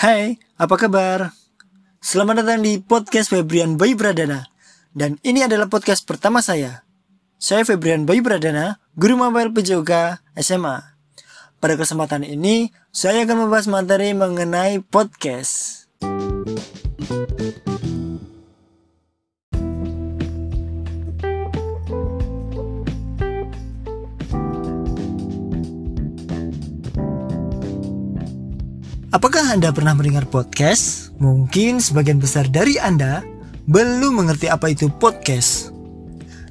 [0.00, 1.36] Hai, apa kabar?
[2.00, 4.48] Selamat datang di podcast Febrian Bayu Pradana.
[4.96, 6.88] Dan ini adalah podcast pertama saya.
[7.36, 10.96] Saya Febrian Bayu Pradana, guru mobile PJOK SMA.
[11.60, 15.79] Pada kesempatan ini, saya akan membahas materi mengenai podcast.
[29.10, 31.10] Apakah Anda pernah mendengar podcast?
[31.18, 33.26] Mungkin sebagian besar dari Anda
[33.66, 35.74] belum mengerti apa itu podcast.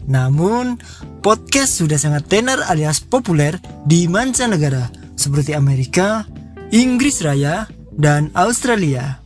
[0.04, 0.76] Namun,
[1.24, 3.56] podcast sudah sangat tenar alias populer
[3.88, 6.28] di mancanegara seperti Amerika,
[6.76, 7.64] Inggris Raya,
[7.96, 9.24] dan Australia.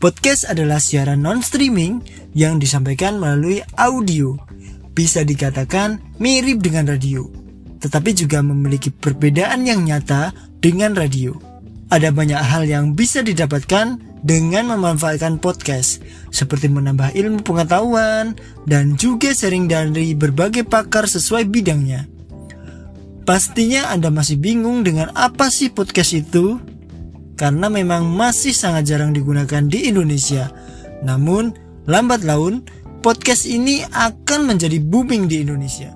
[0.00, 2.00] Podcast adalah siaran non-streaming
[2.32, 4.32] yang disampaikan melalui audio.
[4.96, 7.28] Bisa dikatakan mirip dengan radio,
[7.84, 11.53] tetapi juga memiliki perbedaan yang nyata dengan radio.
[11.94, 16.02] Ada banyak hal yang bisa didapatkan dengan memanfaatkan podcast,
[16.34, 18.34] seperti menambah ilmu pengetahuan
[18.66, 22.10] dan juga sharing dari berbagai pakar sesuai bidangnya.
[23.22, 26.58] Pastinya Anda masih bingung dengan apa sih podcast itu?
[27.38, 30.50] Karena memang masih sangat jarang digunakan di Indonesia.
[31.06, 31.54] Namun,
[31.86, 32.66] lambat laun,
[33.06, 35.94] podcast ini akan menjadi booming di Indonesia.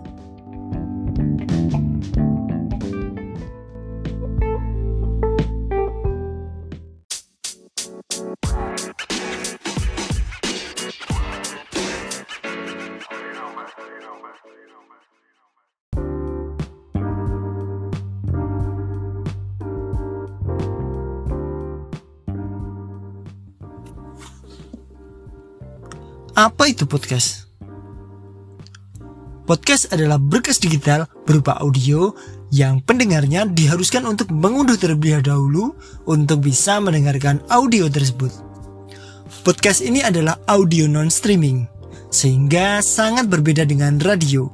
[26.39, 27.51] Apa itu podcast?
[29.43, 32.15] Podcast adalah berkas digital berupa audio
[32.55, 35.75] yang pendengarnya diharuskan untuk mengunduh terlebih dahulu
[36.07, 38.31] untuk bisa mendengarkan audio tersebut.
[39.43, 41.67] Podcast ini adalah audio non-streaming,
[42.15, 44.47] sehingga sangat berbeda dengan radio.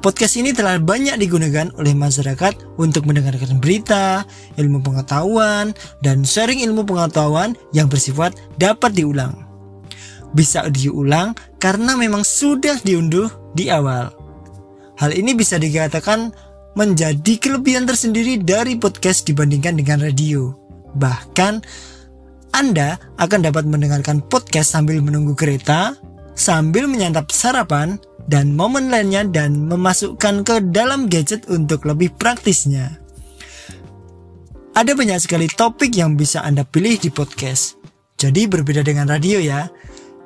[0.00, 4.24] Podcast ini telah banyak digunakan oleh masyarakat untuk mendengarkan berita,
[4.56, 9.45] ilmu pengetahuan, dan sharing ilmu pengetahuan yang bersifat dapat diulang
[10.36, 14.12] bisa diulang karena memang sudah diunduh di awal.
[15.00, 16.32] Hal ini bisa dikatakan
[16.76, 20.52] menjadi kelebihan tersendiri dari podcast dibandingkan dengan radio.
[20.92, 21.64] Bahkan
[22.52, 25.96] Anda akan dapat mendengarkan podcast sambil menunggu kereta,
[26.36, 27.96] sambil menyantap sarapan,
[28.28, 33.00] dan momen lainnya dan memasukkan ke dalam gadget untuk lebih praktisnya.
[34.76, 37.80] Ada banyak sekali topik yang bisa Anda pilih di podcast.
[38.20, 39.72] Jadi berbeda dengan radio ya.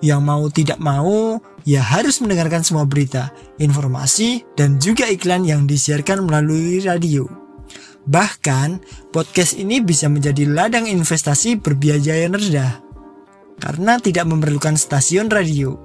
[0.00, 1.36] Yang mau tidak mau,
[1.68, 7.28] ya harus mendengarkan semua berita, informasi, dan juga iklan yang disiarkan melalui radio.
[8.08, 8.80] Bahkan,
[9.12, 12.90] podcast ini bisa menjadi ladang investasi berbiaya rendah
[13.60, 15.76] karena tidak memerlukan stasiun radio.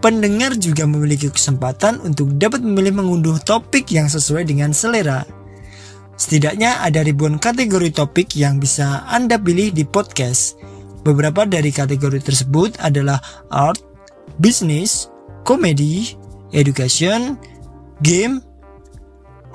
[0.00, 5.24] Pendengar juga memiliki kesempatan untuk dapat memilih mengunduh topik yang sesuai dengan selera.
[6.16, 10.56] Setidaknya ada ribuan kategori topik yang bisa Anda pilih di podcast
[11.06, 13.22] Beberapa dari kategori tersebut adalah
[13.54, 13.78] art,
[14.42, 15.06] business,
[15.46, 16.18] komedi,
[16.50, 17.38] education,
[18.02, 18.42] game,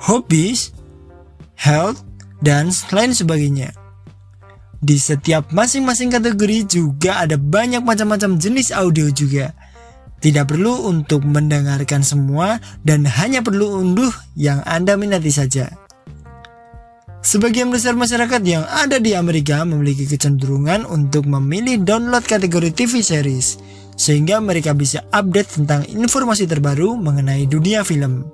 [0.00, 0.72] hobbies,
[1.60, 2.00] health,
[2.40, 3.68] dan lain sebagainya.
[4.80, 9.52] Di setiap masing-masing kategori juga ada banyak macam-macam jenis audio juga.
[10.24, 15.81] Tidak perlu untuk mendengarkan semua dan hanya perlu unduh yang Anda minati saja.
[17.22, 23.62] Sebagian besar masyarakat yang ada di Amerika memiliki kecenderungan untuk memilih download kategori TV series,
[23.94, 28.26] sehingga mereka bisa update tentang informasi terbaru mengenai dunia film.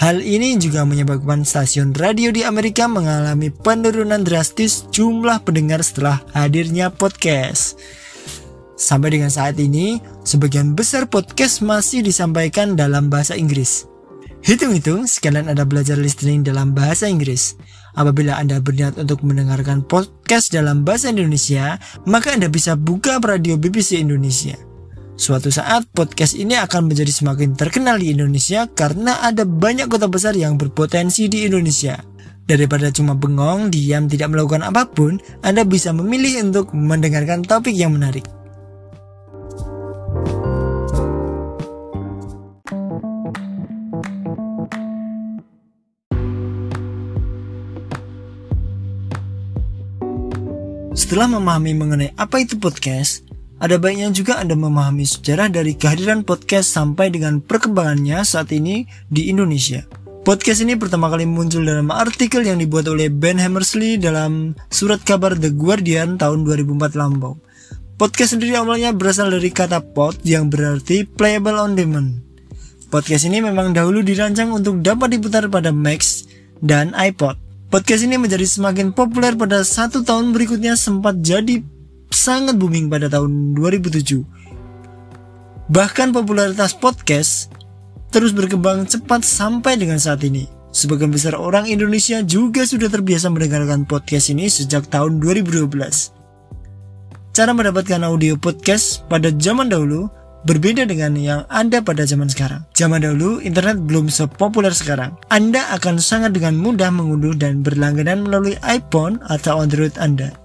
[0.00, 6.88] Hal ini juga menyebabkan stasiun radio di Amerika mengalami penurunan drastis jumlah pendengar setelah hadirnya
[6.88, 7.76] podcast.
[8.78, 13.84] Sampai dengan saat ini, sebagian besar podcast masih disampaikan dalam bahasa Inggris.
[14.38, 17.58] Hitung-hitung, sekalian Anda belajar listening dalam bahasa Inggris.
[17.96, 24.02] Apabila Anda berniat untuk mendengarkan podcast dalam bahasa Indonesia, maka Anda bisa buka radio BBC
[24.02, 24.58] Indonesia.
[25.18, 30.38] Suatu saat podcast ini akan menjadi semakin terkenal di Indonesia karena ada banyak kota besar
[30.38, 31.98] yang berpotensi di Indonesia.
[32.48, 37.92] Daripada cuma bengong, diam, tidak melakukan apa pun, Anda bisa memilih untuk mendengarkan topik yang
[37.92, 38.24] menarik.
[51.08, 53.24] Setelah memahami mengenai apa itu podcast,
[53.64, 59.32] ada baiknya juga Anda memahami sejarah dari kehadiran podcast sampai dengan perkembangannya saat ini di
[59.32, 59.88] Indonesia.
[60.20, 65.32] Podcast ini pertama kali muncul dalam artikel yang dibuat oleh Ben Hammersley dalam surat kabar
[65.32, 67.40] The Guardian tahun 2004 lampau.
[67.96, 72.20] Podcast sendiri awalnya berasal dari kata pod yang berarti playable on demand.
[72.92, 76.28] Podcast ini memang dahulu dirancang untuk dapat diputar pada Max
[76.60, 77.47] dan iPod.
[77.68, 81.60] Podcast ini menjadi semakin populer pada satu tahun berikutnya sempat jadi
[82.08, 84.24] sangat booming pada tahun 2007.
[85.68, 87.52] Bahkan popularitas podcast
[88.08, 90.48] terus berkembang cepat sampai dengan saat ini.
[90.72, 95.68] Sebagian besar orang Indonesia juga sudah terbiasa mendengarkan podcast ini sejak tahun 2012.
[97.36, 100.08] Cara mendapatkan audio podcast pada zaman dahulu
[100.46, 102.62] berbeda dengan yang ada pada zaman sekarang.
[102.76, 105.18] Zaman dahulu, internet belum sepopuler sekarang.
[105.32, 110.36] Anda akan sangat dengan mudah mengunduh dan berlangganan melalui iPhone atau Android Anda.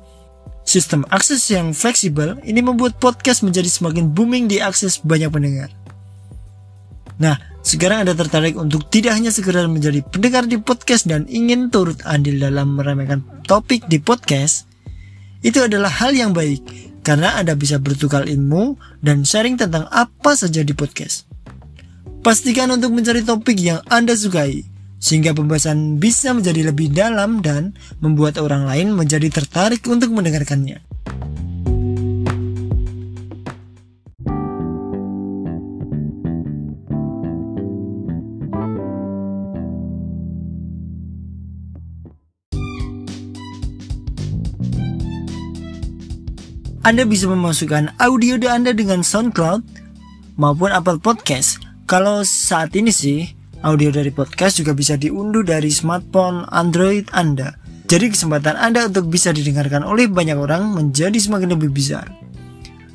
[0.64, 5.70] Sistem akses yang fleksibel ini membuat podcast menjadi semakin booming diakses banyak pendengar.
[7.20, 12.00] Nah, sekarang Anda tertarik untuk tidak hanya sekedar menjadi pendengar di podcast dan ingin turut
[12.08, 14.66] andil dalam meramaikan topik di podcast,
[15.44, 20.64] itu adalah hal yang baik karena Anda bisa bertukar ilmu dan sharing tentang apa saja
[20.64, 21.28] di podcast.
[22.24, 24.64] Pastikan untuk mencari topik yang Anda sukai,
[25.04, 30.80] sehingga pembahasan bisa menjadi lebih dalam dan membuat orang lain menjadi tertarik untuk mendengarkannya.
[46.84, 49.64] Anda bisa memasukkan audio Anda dengan SoundCloud
[50.36, 51.64] maupun Apple Podcast.
[51.88, 53.24] Kalau saat ini sih,
[53.64, 57.56] audio dari podcast juga bisa diunduh dari smartphone Android Anda.
[57.88, 62.12] Jadi kesempatan Anda untuk bisa didengarkan oleh banyak orang menjadi semakin lebih besar.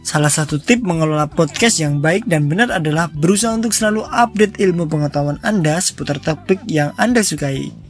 [0.05, 4.85] Salah satu tip mengelola podcast yang baik dan benar adalah berusaha untuk selalu update ilmu
[4.85, 7.88] pengetahuan Anda seputar topik yang Anda sukai.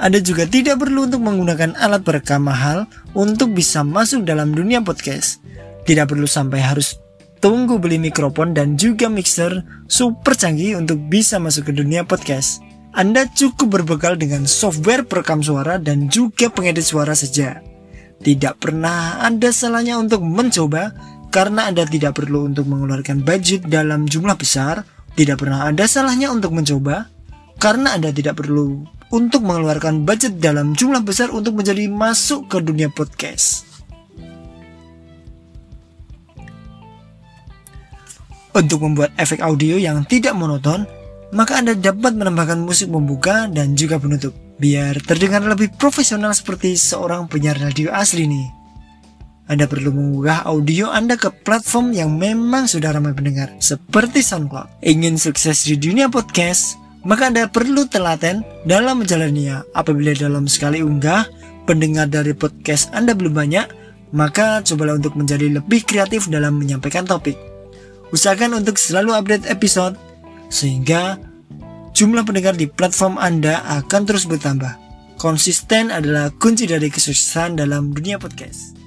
[0.00, 5.44] Anda juga tidak perlu untuk menggunakan alat perekam mahal untuk bisa masuk dalam dunia podcast.
[5.82, 6.96] Tidak perlu sampai harus
[7.42, 12.62] tunggu beli mikrofon dan juga mixer super canggih untuk bisa masuk ke dunia podcast.
[12.92, 17.58] Anda cukup berbekal dengan software perekam suara dan juga pengedit suara saja.
[18.22, 20.94] Tidak pernah ada salahnya untuk mencoba
[21.34, 24.86] karena Anda tidak perlu untuk mengeluarkan budget dalam jumlah besar.
[25.12, 27.10] Tidak pernah ada salahnya untuk mencoba
[27.58, 32.88] karena Anda tidak perlu untuk mengeluarkan budget dalam jumlah besar untuk menjadi masuk ke dunia
[32.88, 33.68] podcast.
[38.52, 40.84] Untuk membuat efek audio yang tidak monoton,
[41.32, 47.28] maka Anda dapat menambahkan musik pembuka dan juga penutup, biar terdengar lebih profesional seperti seorang
[47.28, 48.48] penyiar radio asli nih.
[49.48, 54.84] Anda perlu mengunggah audio Anda ke platform yang memang sudah ramai pendengar, seperti SoundCloud.
[54.84, 56.81] Ingin sukses di dunia podcast?
[57.02, 59.66] Maka Anda perlu telaten dalam menjalaninya.
[59.74, 61.26] Apabila dalam sekali unggah,
[61.66, 63.66] pendengar dari podcast Anda belum banyak,
[64.14, 67.38] maka cobalah untuk menjadi lebih kreatif dalam menyampaikan topik.
[68.12, 69.96] Usahakan untuk selalu update episode,
[70.52, 71.16] sehingga
[71.96, 74.78] jumlah pendengar di platform Anda akan terus bertambah.
[75.16, 78.81] Konsisten adalah kunci dari kesuksesan dalam dunia podcast.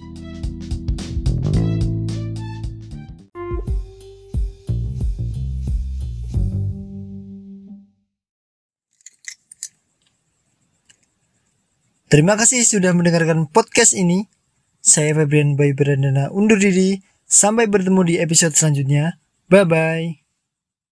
[12.15, 14.31] Terima kasih sudah mendengarkan podcast ini.
[14.79, 17.03] Saya Febrian Bayi Berandana undur diri.
[17.27, 19.19] Sampai bertemu di episode selanjutnya.
[19.51, 20.24] Bye-bye.